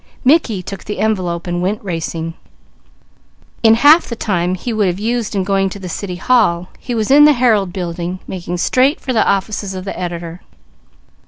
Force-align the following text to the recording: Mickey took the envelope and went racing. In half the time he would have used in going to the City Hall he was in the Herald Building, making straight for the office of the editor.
Mickey 0.25 0.63
took 0.63 0.85
the 0.85 0.97
envelope 0.97 1.45
and 1.45 1.61
went 1.61 1.83
racing. 1.83 2.33
In 3.61 3.75
half 3.75 4.07
the 4.07 4.15
time 4.15 4.55
he 4.55 4.73
would 4.73 4.87
have 4.87 4.97
used 4.99 5.35
in 5.35 5.43
going 5.43 5.69
to 5.69 5.77
the 5.79 5.87
City 5.87 6.15
Hall 6.15 6.69
he 6.79 6.95
was 6.95 7.11
in 7.11 7.25
the 7.25 7.33
Herald 7.33 7.71
Building, 7.71 8.19
making 8.27 8.57
straight 8.57 8.99
for 8.99 9.13
the 9.13 9.23
office 9.27 9.75
of 9.75 9.85
the 9.85 9.99
editor. 9.99 10.41